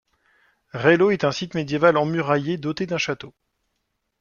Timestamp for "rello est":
0.73-1.25